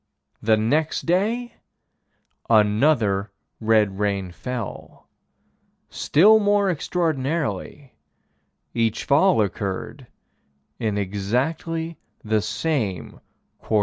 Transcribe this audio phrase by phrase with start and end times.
[0.41, 1.57] The next day
[2.49, 5.07] another red rain fell.
[5.91, 7.93] Still more extraordinarily:
[8.73, 10.07] Each fall occurred
[10.79, 13.19] in "exactly the same
[13.59, 13.79] quarter of town."